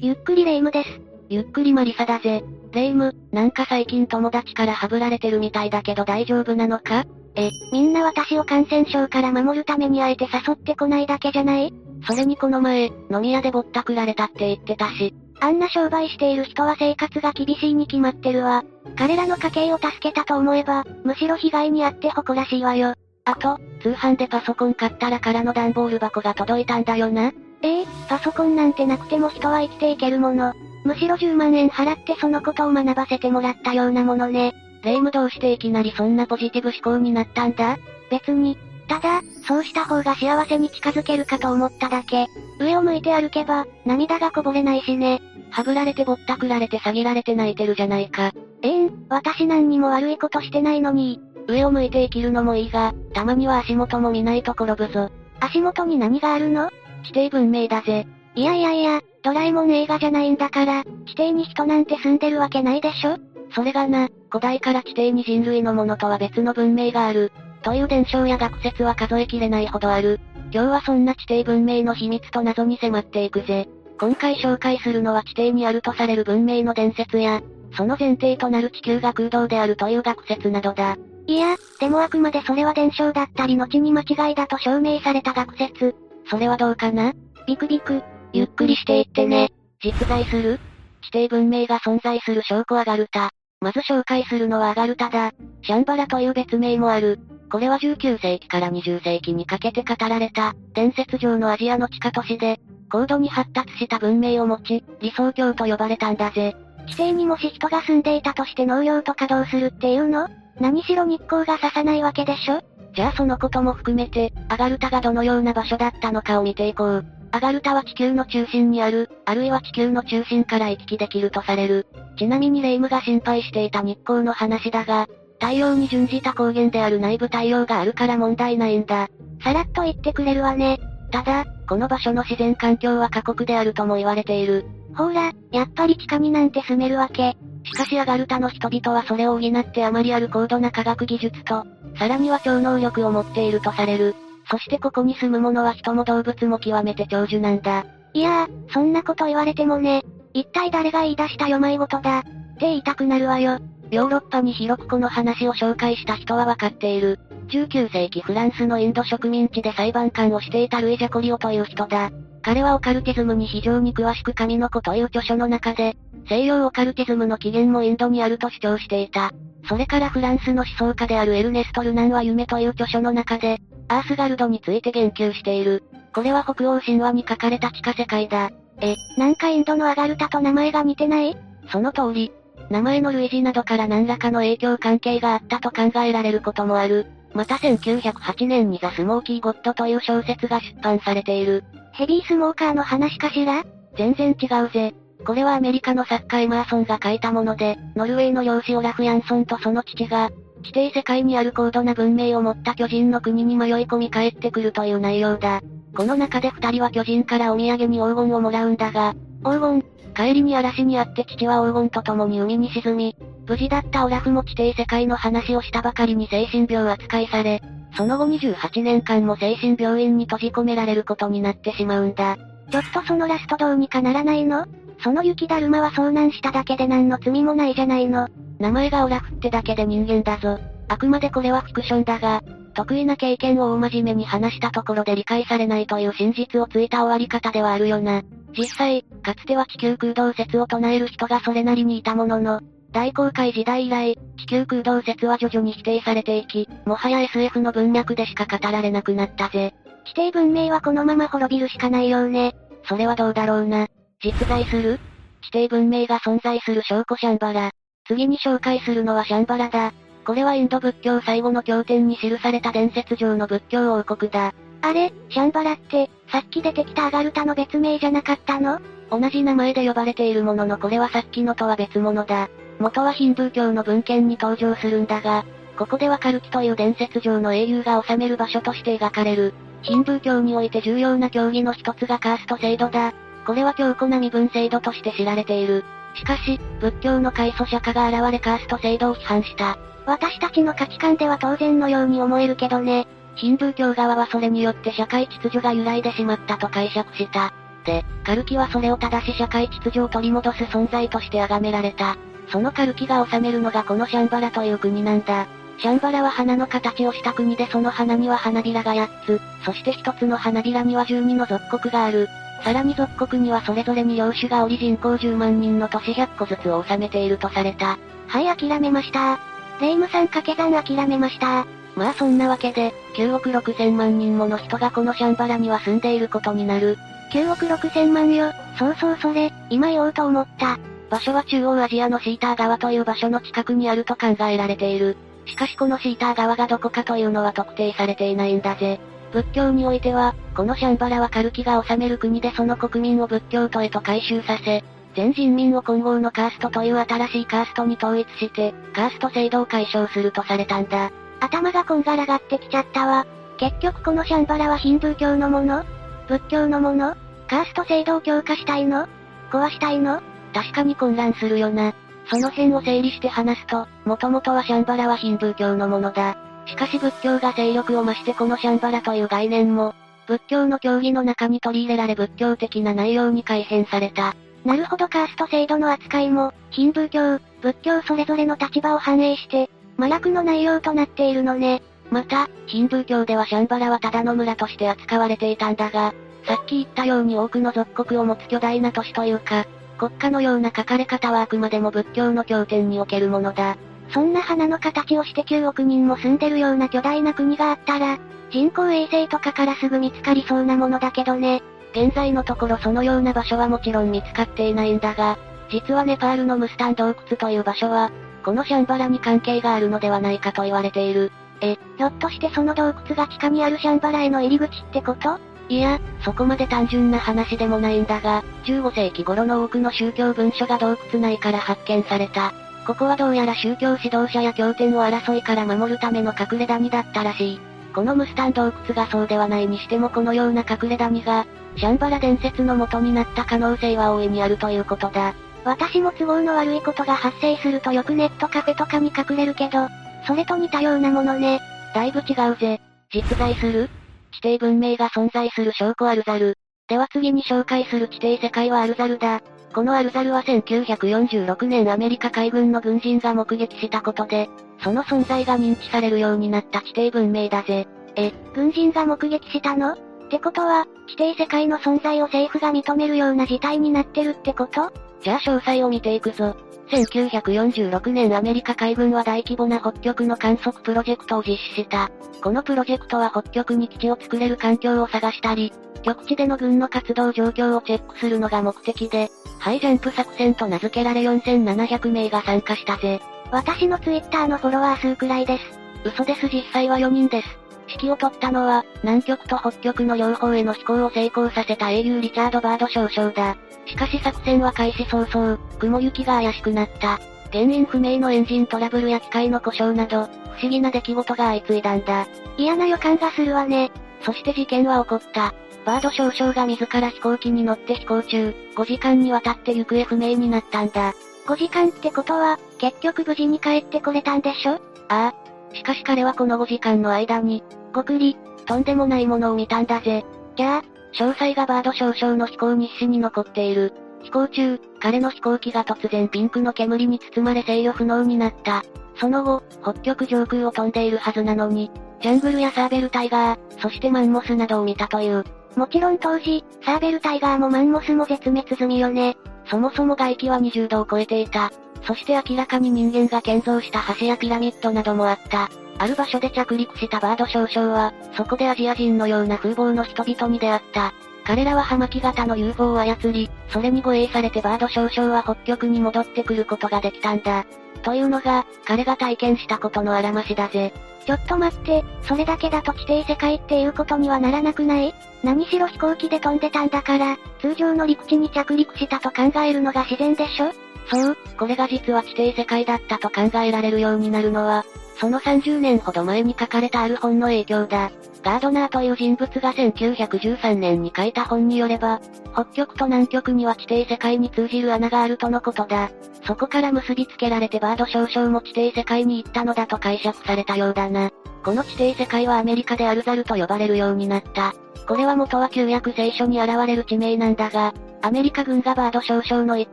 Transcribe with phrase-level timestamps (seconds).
[0.00, 1.00] ゆっくりレ夢ムです。
[1.28, 2.42] ゆっくりマリサだぜ。
[2.72, 7.04] レ夢ム、なんか最近友達からハブられてるみたいだけど大丈夫なのか？
[7.34, 11.72] え、みんな私を感染症から守るためにあえて誘ってこないだけじゃない？
[12.06, 15.14] それにこの前、飲み屋でぼったくられたって言ってたし。
[15.42, 18.62] あんな商売している人は生活が厳しいに決まってるわ。
[18.96, 22.94] 彼らの家計を助けたと思えば、むしろ被害に遭って誇らしいわよ。
[23.24, 27.32] あと、通販でパソコン買ったら空の段ボール箱が届いたんだよな。
[27.62, 30.54] ええパソコンなんてなくても人は生きていけるもの。
[30.84, 34.54] むしろ10万円払ってそのことを学ばせてもらったようなものね。
[34.82, 37.76] レイムどうしていきなりそんなポジティブ思考になったんだ？
[38.10, 38.56] 別に。
[38.88, 42.26] ただ、そうした方が幸せに近づけるかと思っただけ。
[42.58, 45.20] 上を向いて歩けば、涙がこぼれないしね。
[45.50, 48.32] はぶられてぼったくられて詐欺られて泣いてるじゃないか。
[48.62, 51.20] ええん、私何にも悪いことしてないのに。
[51.46, 55.10] 上を向いて生きるのもいいが、たまには足元も見ないと転ぶぞ。
[55.40, 56.70] 足元に何があるの？
[57.02, 58.06] 地底文明だぜ。
[58.34, 63.18] いやいやいや、ドラえもん映画じゃないんだから、地底に人なんて住んでるわけないでしょ？
[63.54, 67.32] それがな、古代から地底に人類のものとは別の文明がある。
[67.62, 70.20] という伝承や学説は数えきれないほどある。
[70.52, 73.68] 今日はそんな地底文明の秘密と謎に迫っていくぜ。
[73.98, 77.42] 今回紹介するのは地底にあるとされる文明の伝説や、
[77.76, 80.96] その前提となる地球が空洞であるという学説などだ。
[81.26, 85.94] いや、でもあくまでそれは伝承だったり後に間違いだと証明された学説。
[86.30, 87.12] それはどうかな？
[87.46, 88.02] ビクビク。
[88.32, 89.50] ゆっくりしていってね。
[89.82, 90.60] 実在する？
[91.02, 93.30] 地底文明が存在する証拠アガルタ。
[93.60, 95.32] まず紹介するのはアガルタだ。
[95.62, 97.18] シャンバラという別名もある。
[97.50, 102.60] これは19世紀から20世紀にかけて語られた、伝説上のアジアの地下都市で、
[102.92, 106.54] 高度に発達した文明を持ち、理想郷と呼ばれたんだぜ。
[106.86, 110.28] 地底にもし人が住んでいたとして農業と稼働するっていうの？
[110.60, 112.62] 何しろ日光が差さないわけでしょ？
[112.94, 117.04] じゃあそのことも含めて、アガルタがどのような場所だったのかを見ていこう。
[117.32, 121.86] アガルタは地球の中心にある、あるいは地球の中心から行き来できるとされる。
[122.18, 125.08] ちなみにレイムが心配していた日光の話だが、
[125.40, 129.08] 太陽に準じた光源である内部太陽があるから問題ないんだ。
[129.42, 130.80] さらっと言ってくれるわね。
[131.12, 134.66] ただ、この場所の自然環境は過酷であるとも言われている。
[134.96, 137.36] ほら、やっぱり地下になんて住めるわけ。
[137.64, 141.64] しかしアガルタの人々はそれを補ってあまりある高度な科学技術と、
[142.00, 144.16] さらには超能力を持っているとされる。
[144.50, 147.84] そしてここに住む者は人も動物も極めて長寿なんだ。
[148.14, 150.02] いやー、そんなこと言われてもね。
[150.32, 152.20] 一体誰が言い出したよまいごとだ。
[152.20, 152.30] って
[152.60, 153.58] 言いたくなるわよ。
[153.90, 157.18] ヨーロッパに広くこの話を紹介した人はわかっている。
[157.48, 162.10] 19世紀フランスのインド植民地で裁判官をしていたルイ・ジャコリオという人だ。
[162.42, 165.96] 彼はオカルティズムに非常に詳しく神の子という著書の中で、
[166.28, 169.32] 西洋オカルティズムの起源もインドにあると主張していた。
[169.68, 173.58] それからフランスの思想家であるエルネスト・ルナンは夢という著書の中で、
[173.88, 175.82] アースガルドについて言及している。
[176.14, 178.50] これは北欧神話に書かれた地下世界だ。
[178.80, 181.36] え、なんかインドのアガルタと名前が似てない？
[181.70, 182.32] その通り。
[182.70, 187.06] 名前の類似などから何らかの影響関係があったと考えられることもある。
[187.34, 191.64] また1908年にザ・スモーキー・ゴッドという小説が出版されている。
[192.00, 193.62] ヘビースモーカーの話かしら？
[193.94, 194.94] 全然違うぜ。
[195.26, 200.30] これはアメリカの作家エマーソンが書いたもので、ノルウェーの漁師オラフ・ヤンソンとその父が、
[200.62, 205.60] 地底世界にある高度な文明を持った巨人の国に迷い込み帰ってくるという内容だ。
[205.94, 209.12] この中で二人は巨人からお土産に黄金をもらうんだが、
[209.44, 209.84] 黄金、
[210.16, 213.14] 帰りに嵐にあって父は黄金と共に海に沈み、
[213.46, 217.60] 無事だったオラフも地底世界の話をしたばかりに精神病扱いされ、
[217.96, 222.36] その後28年間も精神病院に閉じ込められることになってしまうんだ。
[222.70, 224.66] ちょっとそのラストどうにかならないの？
[225.02, 228.28] その雪だるまは遭難しただけで何の罪もないじゃないの。
[228.58, 230.58] 名前がオラフってだけで人間だぞ。
[230.88, 232.42] あくまでこれはフィクションだが、
[232.74, 238.22] 得意な経験を大真面目に話したところで理解されないという真実をついた終わり方ではあるよな。
[238.56, 242.60] 実際、かつては地球空洞説を唱える人がそれなりにいたものの、
[242.92, 249.74] 大航海時代以来、地球空洞説は徐々に否定されていき、もはや SF の文脈でしか語られなくなったぜ。
[250.04, 252.54] 地底文明はこのまま滅びるしかないようね。
[252.88, 253.86] それはどうだろうな。
[254.22, 254.98] 実在する？
[255.42, 257.70] 地底文明が存在する証拠シャンバラ。
[258.06, 259.92] 次に紹介するのはシャンバラだ。
[260.24, 264.52] これはインド仏教最後の経典に記された伝説上の仏教王国だ。
[264.82, 268.80] あれ、シャンバラって、さっき出てきたアガルタの別名じゃなかったの？
[269.10, 272.48] 同じ名前で呼ばれているもののこれはさっきのとは別物だ。
[272.80, 275.44] 元はヒンドゥー教の文献に登場するんだが、
[275.76, 279.54] ここではカルキという伝説上の英雄が治める場所として描かれる。
[279.82, 283.12] ヒンドゥー教において重要な競技の一つがカースト制度だ。
[283.46, 285.84] これは強固な身分制度として知られている。
[286.14, 289.78] しかし、仏教の開祖者家が現れカースト制度を批判した。
[290.06, 293.06] 私たちの価値観では当然のように思えるけどね。
[293.36, 297.52] ヒンドゥー教側はそれによって社会秩序が揺らいでしまったと解釈した。
[297.84, 302.16] で、カルキはそれを正し社会秩序を取り戻す存在として崇められた。
[302.50, 305.46] そのカルキが治めるのがこのシャンバラという国なんだ。
[305.78, 312.28] シャンバラは花の形をした国でその花には花びらが8つ、そして1つの花びらには12の属国がある。
[312.62, 317.98] さらに属国にはそれぞれに領主がおり人口10万人の都市100個ずつを治めているとされた。
[318.26, 319.38] はい諦めました。
[319.80, 321.66] レイムさん掛け算諦めました。
[321.96, 326.98] まあそんなわけで、9億6千万人もの人がこのシャンバラには住んでいることになる。
[327.32, 330.78] 9億6千万よ、そうそうそれ、今言おうと思った。
[331.10, 335.16] 場所は中央アジアのシーター川という場所の近くにあると考えられている。
[335.46, 339.00] しかしこのシーター川がどこかというのは特定されていないんだぜ。
[339.32, 344.84] 仏教においては、このシャンバラはカルキが治める国でその国民を仏教徒へと改宗させ、
[345.16, 351.10] 全人民を混合のカーストという新しいカーストに統一して、カースト制度を解消するとされたんだ。
[351.40, 353.26] 頭がこんがらがってきちゃったわ。
[353.56, 355.84] 結局このシャンバラはヒンドゥー教のもの？
[356.28, 357.16] 仏教のもの？
[357.48, 359.08] カースト制度を強化したいの？
[359.50, 360.22] 壊したいの？
[360.52, 361.94] 確かに混乱するよな。
[362.26, 366.36] その辺を整理して話すと、もともとはシャンバラはヒンドゥー教のものだ。
[366.66, 369.94] しかし仏教が勢力を増してこのシャンバラという概念も、
[370.26, 374.36] 仏教の教義の中に取り入れられ仏教的な内容に改変された。
[374.64, 379.68] なるほどカースト制度の扱いも、ヒンドゥー教、仏教それぞれの立場を反映して、
[379.98, 381.82] 麻薬の内容となっているのね。
[382.10, 386.14] また、ヒンドゥー教ではシャンバラはただの村として扱われていたんだが、
[386.46, 389.66] さっき言ったように多くの属国を持つ巨大な都市というか、
[390.00, 393.76] 国家のような書かれ方はあくまでも仏教の経典におけるものだ。
[394.14, 398.18] そんな花の形をして9億人も住んでるような巨大な国があったら、
[398.50, 401.62] 人工衛星とかからすぐ見つかりそうなものだけどね。
[401.92, 405.36] 現在のところそのような場所はもちろん見つかっていないんだが、
[405.70, 408.10] 実はネパールのムスタン洞窟という場所は、
[408.42, 411.30] このシャンバラに関係があるのではないかと言われている。
[411.60, 415.38] え、ひょっとしてその洞窟が地下にあるシャンバラへの入り口ってこと？
[415.70, 422.52] いや、そこまで単純な話でもないんだが、15世紀頃の多くの宗教文書が洞窟内から発見された。
[422.84, 427.60] ここはどうやら宗教指導者や経典を争いから守るための隠れ谷だったらしい。
[427.94, 431.46] このムスタン洞窟がそうではないにしてもこのような隠れ谷が、
[431.76, 435.34] シャンバラ伝説の元になった可能性は大いにあるということだ。
[435.64, 439.86] 私も都合の悪いことが発生するとよくネットカフェとかに隠れるけど、
[440.26, 441.60] それと似たようなものね。
[441.94, 442.80] だいぶ違うぜ。
[443.12, 443.88] 実在する？
[444.32, 446.56] 地底文明が存在する証拠アルザル。
[446.88, 449.40] では次に紹介する地底世界はアルザルだ。
[449.72, 454.48] このアルザルは1946年アメリカ海軍の軍人が目撃したことで、
[454.82, 457.86] その存在が認知されるようになった地底文明だぜ。
[458.16, 459.92] え、軍人が目撃したの？
[459.92, 459.98] っ
[460.30, 464.92] てことは、地底世界の存在を政府が認めるような事態になってるってこと？
[465.22, 466.56] じゃあ詳細を見ていくぞ。
[466.90, 472.10] 1946年アメリカ海軍は大規模な北極の観測プロジェクトを実施した。
[472.42, 475.72] このプロジェクトは北極に基地を作れる環境を探したり、
[476.02, 483.20] 極地での軍の活動状況をチェックするのが目的で、ハイジャンプ作戦と名付けられ4700名が参加したぜ。
[483.52, 485.64] 私のツイッターのフォロワー数くらいです。
[486.04, 487.59] 嘘です実際は4人です。
[487.90, 493.56] 指揮を取ったのは、南極と北極の両方への飛行を成功させた英雄リチャード・バード少将だ。
[493.86, 497.18] しかし作戦は開始早々、雲行きが怪しくなった。
[497.52, 502.26] 原因不明のエンジントラブルや機械の故障など、不思議な出来事が相次いだんだ。
[502.56, 503.90] 嫌な予感がするわね。
[504.22, 505.54] そして事件は起こった。
[505.84, 511.14] バード少将が自ら飛行機に乗って飛行中、5時間にわたって行方不明になったんだ。
[511.46, 514.74] 5時間ってことは、結局無事に帰ってこれたんでしょ？
[515.08, 515.34] ああ。
[515.74, 520.24] しかし彼はこの5時間の間に、ごくり、とんでもないものを見たんだぜ。
[520.56, 520.82] じゃあ、
[521.14, 523.92] 詳細がバード少将の飛行日誌に残っている。
[524.22, 528.82] 飛行中、彼の飛行機が突然ピンクの煙に包まれ制御不能になった。
[529.16, 531.90] その後、北極上空を飛んでいるはずなのに、
[532.22, 535.44] ジャングルやサーベルタイガー、そしてマンモスなどを見たという。
[535.76, 539.36] もちろん当時、サーベルタイガーもマンモスも絶滅済みよね。
[539.66, 541.70] そもそも外気は20度を超えていた。
[542.02, 545.70] そして明らかに人間が建造した橋やピラミッドなどもあった。
[546.00, 551.12] ある場所で着陸したバード少将は、そこでアジア人のような風貌の人々に出会った。
[551.44, 557.66] 彼らは葉巻型の UFO を操り、それに護衛されてバード少将は北極に戻ってくることができたんだ。
[558.02, 560.94] というのが、彼が体験したことのあらましだぜ。
[561.26, 565.14] ちょっと待って、それだけだと地底世界っていうことにはならなくない？
[565.42, 570.72] 何しろ飛行機で飛んでたんだから、通常の陸地に着陸したと考えるのが自然でしょ？
[571.12, 574.86] そう、これが実は地底世界だったと考えられるようになるのは、
[575.20, 578.10] その30年ほど前に書かれたある本の影響だ。
[578.42, 582.22] ガードナーという人物が1913年に書いた本によれば、
[582.54, 586.10] 北極と南極には地底世界に通じる穴があるとのことだ。
[586.46, 591.30] そこから結びつけられてバード少々も地底世界に行ったのだと解釈されたようだな。
[591.62, 594.72] この地底世界はアメリカでアルザルと呼ばれるようになった。
[595.06, 599.92] これは元は旧約聖書に現れる地名なんだが、アメリカ軍がバード少々の行っ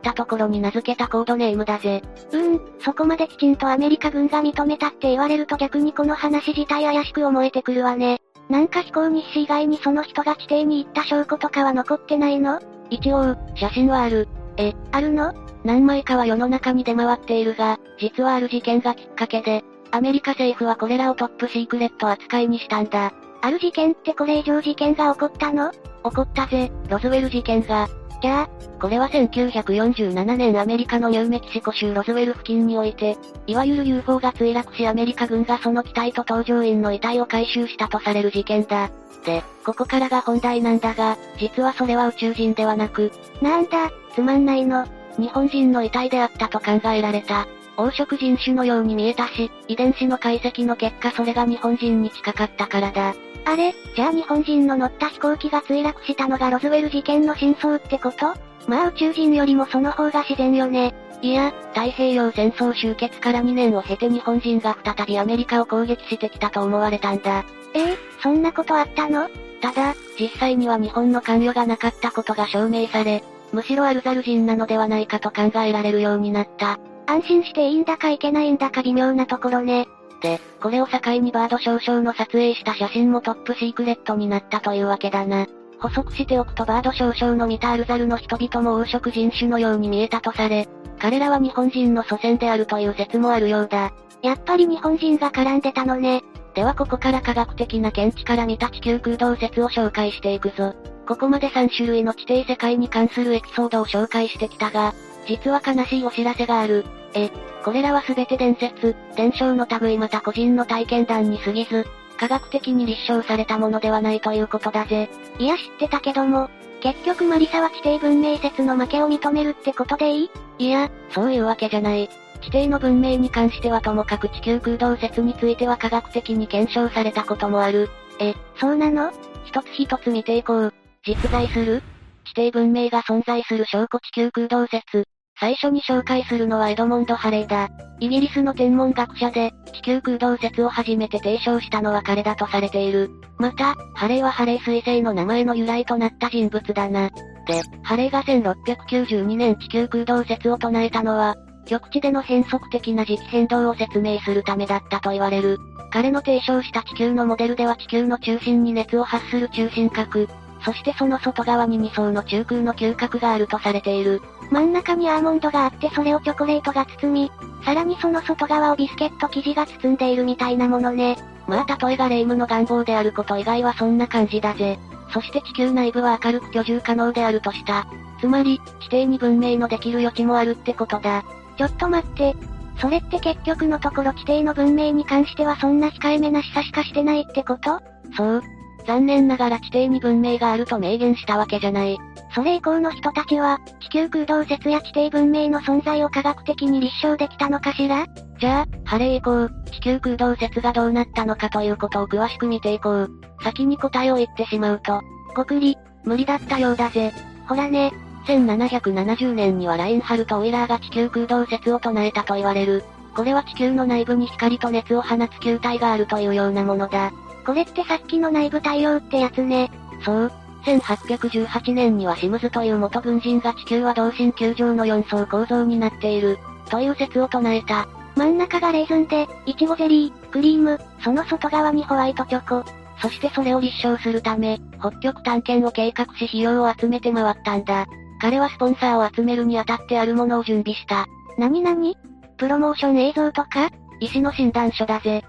[0.00, 2.02] たところに名付けたコードネームだぜ。
[2.32, 8.20] うん、そこまできちんとアメリカ軍が認めたって言われると逆にこの話自体怪しく思えてくるわね。
[8.48, 12.60] なんか飛行日誌以外にその人が地底に行った証拠とかは残ってないの？
[12.88, 14.28] 一応、写真はある。
[14.56, 15.34] え、あるの？
[15.64, 23.12] 何枚かは世の中に出回っているが、実はある事件がきっかけで、アメリカ政府はこれらをトップシークレット扱いにしたんだ。
[23.40, 25.72] ある事件ってこれ以上事件が起こったの？
[25.72, 25.78] 起
[26.14, 27.88] こったぜ、ロズウェル事件が。
[28.20, 28.48] じゃあ、
[28.80, 38.90] これは1947年アメリカのニューメキシコ州ロズウェル付近において、いわゆる UFO が墜落しアメリカ軍がその機体と搭乗員の遺体を回収したとされる事件だ。
[39.24, 44.86] で、ここからが本題なんだが、実はそれは宇宙人ではなく、なんだ、つまんないの。
[45.18, 47.46] 日本人の遺体であったと考えられた。
[47.76, 53.14] 黄色人種のように見えたし、遺伝子の解析の結果それが日本人に近かったからだ。
[53.48, 58.34] あれ、じゃあ日本人の乗った飛行機が墜落したのがロズウェル事件の真相ってこと？
[58.68, 60.94] まあ宇宙人よりもその方が自然よね。
[61.22, 67.46] いや、太平洋戦争終結から2年を経て日本人が再びアメリカを攻撃してきたと思われたんだ。
[67.74, 69.30] ええそんなことあったの？
[69.62, 76.78] ただ、実際には日本の関与がなかったことが証明され、むしろアルザル人なのではないかと考えられるようになった。
[77.06, 79.88] 安心していいんだかいけないんだか微妙なところね。
[80.20, 85.46] で、これを境にバード少々の撮影した写真もトップシークレットになったというわけだな。
[85.80, 93.92] 補足しておくとバード少々の見たアルザルの人々も黄色人種のように見えたとされ、彼らは日本人の祖先であるという説もあるようだ。
[94.22, 96.24] やっぱり日本人が絡んでたのね。
[96.54, 100.74] ではここから科学的な見地から見た地球空洞説を紹介していくぞ。
[101.06, 104.92] ここまで3種類の地底世界に関するエピソードを紹介してきたが、
[105.28, 106.86] 実は悲しいお知らせがある。
[107.14, 107.30] え、
[107.62, 115.08] これらは全て伝説、伝承の類また個人の体験談に過ぎず、科学的に立証されたものではないということだぜ。
[115.38, 116.48] いや知ってたけども、
[116.80, 120.30] 結局マリサは地底文明説の負けを認めるってことでいい？
[120.66, 122.08] いや、そういうわけじゃない。
[122.40, 127.90] 地底の文明に関してはともかく地球空洞説については科学的に検証されたこともある。
[128.20, 129.12] え、そうなの？
[129.44, 130.74] 一つ一つ見ていこう。
[131.04, 131.82] 実在する？
[132.24, 135.04] 地底文明が存在する証拠地球空洞説。
[135.40, 137.68] 最初に紹介するのはエドモンド・ハレーだ。
[138.00, 143.10] イギリスの天文学者で、地球空洞説を初めて提唱したのは彼だとされている。
[143.38, 147.10] また、ハレーはハレー彗星の名前の由来となった人物だな。
[147.46, 155.58] で、ハレーが1692年地球空洞説を唱えたのは、極地での変則的な時期変動を説明するためだったと言われる。
[155.92, 160.28] 彼の提唱した地球のモデルでは地球の中心に熱を発する中心核、
[160.64, 164.20] そしてその外側に2層の中空の嗅覚があるとされている。
[164.50, 167.30] 真ん中にアーモンドがあってそれをチョコレートが包み、
[167.64, 171.16] さらにその外側をビスケット生地が包んでいるみたいなものね。
[171.46, 174.78] まあ例えがレイムの願望であること以外はそんな感じだぜ。
[175.12, 177.86] そして地球内部は明るく居住可能であるとした。
[178.20, 181.24] つまり、地底に文明のできる余地もあるってことだ。
[181.56, 182.34] ちょっと待って。
[182.80, 187.80] それって結局のところ地底の文明に関してはそんな控えめな示唆しかしてないってこと？
[188.16, 188.42] そう。
[188.86, 191.98] 残念ながら地底に文明があると明言したわけじゃない。
[192.34, 198.06] それ以降の人たちは、地球空洞説や地底文明の存在を科学的に立証できたのかしら？
[198.38, 203.10] じゃあ、ハレー以降、地球空洞説がどうなったのかということを詳しく見ていこう。
[203.42, 205.00] 先に答えを言ってしまうと、
[205.34, 207.12] ごくり、無理だったようだぜ。
[207.48, 207.92] ほらね。
[208.26, 212.84] 1770年にはラインハルト・オイラーが地球空洞説を唱えたと言われる。
[213.16, 217.10] これは地球の内部に光と熱を放つ球体があるというようなものだ。
[217.46, 219.70] これってさっきの内部太陽ってやつね。
[220.04, 220.32] そう。
[220.76, 227.88] 1818年にはシムズという元軍人が地球は同心球状の4層構造になっている、という説を唱えた。
[228.16, 232.68] 真ん中がレーズンで、イチゴゼリー、クリーム、その外側にホワイトチョコ。
[233.00, 237.86] そしてそれを立証するため、北極探検を計画し費用を集めて回ったんだ。
[238.20, 241.06] 彼はスポンサーを集めるにあたってあるものを準備した。
[241.38, 241.96] なになに
[242.36, 243.70] プロモーション映像とか？
[244.00, 245.24] 医師の診断書だぜ。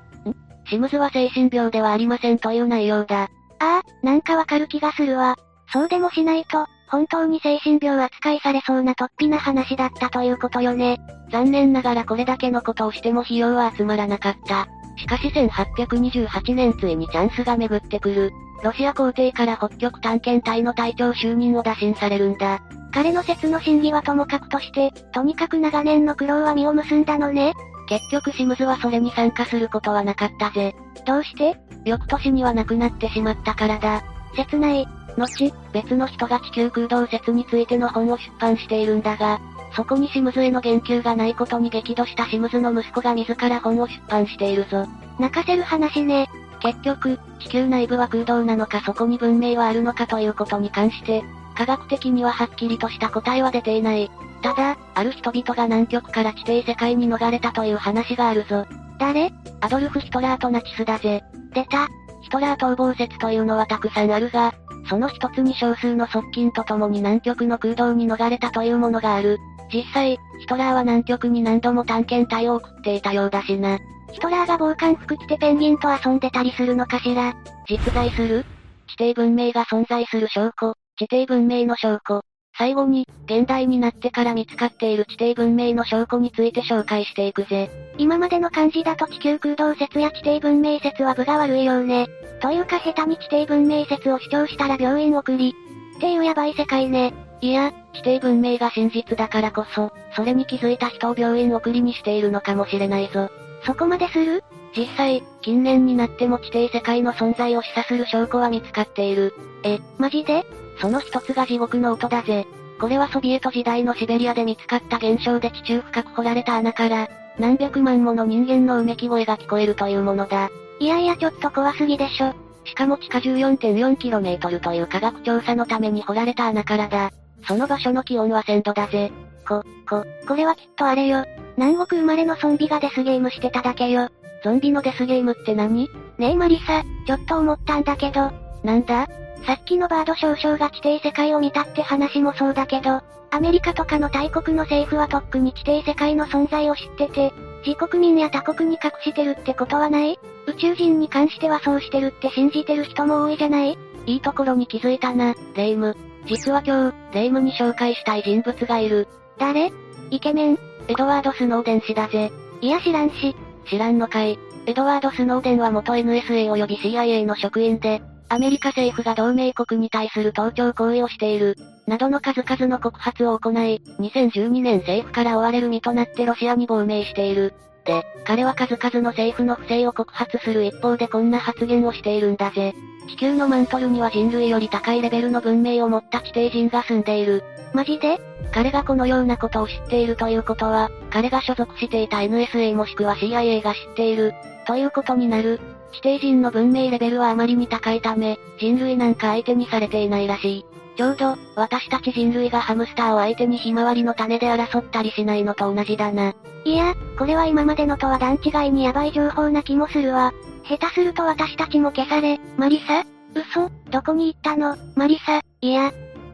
[0.67, 3.29] シムズは精神病ではありませんという内容だ。
[3.59, 5.35] ああ、なんかわかる気がするわ。
[5.71, 10.99] そうでもしないと、本当に精神病扱いされそうな突飛な話だったということよね。
[11.31, 14.67] 残念ながらこれだけのことをしても費用は集まらなかった。
[14.97, 18.31] しかし1828年ついにチャンスが巡ってくる。
[18.63, 22.59] ロシア皇帝から北極探検隊の隊長就任を打診されるんだ。
[22.91, 27.53] 彼の説の真偽はともかくとして、とにかく長年の苦労は実を結んだのね。
[27.89, 30.75] 結局シムズはそれに参加することはなかったぜ。
[31.07, 31.59] どうして？
[31.85, 34.03] 翌年には亡くなってしまったからだ。
[34.35, 34.87] 切ない。
[35.17, 39.41] 後、別の人が地球空洞説についての本を出版しているんだが、
[39.75, 44.85] そこにシムズへの言及がないことに激怒したシムズの息子が自ら本を出版しているぞ。
[45.19, 46.29] 泣かせる話ね。
[46.59, 51.23] 結局、地球内部は空洞なのかそこに文明はあるのかということに関して、
[51.55, 54.11] 科学的にははっきりとした答えは出ていない。
[54.41, 58.65] ただ、ある人々が南極から地底世界に逃れたという話があるぞ。
[58.99, 59.31] 誰？
[59.61, 61.23] アドルフ・ヒトラーとナチスだぜ。
[61.53, 61.87] 出た。
[62.21, 64.53] ヒトラー逃亡説というのはたくさんあるが、
[64.89, 69.37] その一つに少数の側近と共に南極の空洞に逃れたというものがある。
[69.71, 73.77] 実際、ヒトラーは南極に何度も探検隊を送っていたようだしな。
[74.11, 77.33] ヒトラーが防寒服着てペンギンと遊んでたりするのかしら？
[77.69, 78.45] 実在する？
[78.87, 82.21] 地底文明が存在する証拠、地底文明の証拠。
[82.59, 87.71] 最後に、現代になってから見つかっている地底文明の証拠について紹介していくぜ。
[87.97, 92.09] 今までの感じだと地球空洞説や地底文明説は分が悪いようね。
[92.41, 95.55] というか下手に地底文明説を主張したら病院送り。
[95.95, 97.13] っていうやばい世界ね。
[97.39, 103.29] いや、地底文明が真実だからこそ、それに気づいた人を病院送りにしているのかもしれないぞ。
[103.65, 104.43] そこまでする？
[104.75, 109.33] 実際、近年になっても地底世界の存在を示唆する証拠は見つかっている。
[109.63, 110.45] え、マジで？
[110.79, 112.45] その一つが地獄の音だぜ。
[112.79, 120.49] これはソビエト時代のシベリアで見つかった現象で地中深く掘られた穴から、何百万もの人間のうめき声が聞こえるというものだ。
[120.79, 122.33] いやいやちょっと怖すぎでしょ。
[122.63, 127.11] しかも地下 14.4km という科学調査のために掘られた穴からだ。
[127.47, 129.11] その場所の気温は1000度だぜ。
[129.47, 131.25] こ、こ、これはきっとあれよ。
[131.57, 134.09] 南国生まれのゾンビがデスゲームしてただけよ。
[134.43, 135.89] ゾンビのデスゲームって何？
[136.17, 138.31] ねえマリサ、ちょっと思ったんだけど。
[138.63, 139.07] なんだ？
[139.45, 147.33] さっきのバード少々が地底世界を見たって話もそうだけど、アメリカとかの大国の政府はとっくに地底世界の存在を知ってて、
[147.65, 150.19] 自国民や他国に隠してるってことはない？
[150.47, 153.77] 宇宙人に関してはそうしてるって信じてる人も多いじゃない？
[154.05, 155.95] いいところに気づいたな、レイム。
[156.25, 159.07] 実は今日、レイムに紹介したい人物がいる。
[159.37, 159.71] 誰？
[160.11, 162.31] イケメンエドワード・スノーデン氏だぜ。
[162.61, 163.35] いや知らんし。
[163.67, 164.37] 知らんのかい。
[164.65, 171.55] エドワード・スノーデンは元 NSA 及び CIA の職員で、アメリカ政府が同盟国に対する盗聴行為をしている、
[171.87, 177.53] などの数々の告発を行い、2012年政府から追われる身となってロシアに亡命している。
[177.85, 182.75] で、彼は数々の政府の不正を告発する一方でこんな発言をしているんだぜ。
[183.09, 187.43] 地球のマントルには人類より高いレベルの文明を持った地底人が住んでいる。
[187.73, 188.19] マジで？
[188.51, 194.33] 彼がこのようなことを知っているということは、彼が所属していた NSA もしくは CIA が知っている、
[194.65, 195.59] ということになる。
[195.91, 200.65] 地底人の文明レベルはあまりに高いため、人類なんか相手にされていないらしい。
[200.95, 206.33] ちょうど、私たち人類がハムスターを相手にひまわりの種で争ったりしないのと同じだな。
[206.65, 210.33] いや、これは今までのとは段違いにヤバい情報な気もするわ。
[210.67, 213.05] 下手すると私たちも消され、マリサ？
[213.33, 214.75] 嘘、どこに行ったの？
[214.95, 215.93] マリサ、いや。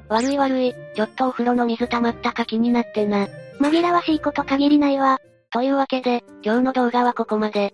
[0.10, 3.28] 悪い悪い、ちょっとお風呂の水溜まったか気になってな。
[3.60, 5.20] 紛らわしいこと限りないわ。
[5.52, 7.74] というわけで、今日の動画はここまで。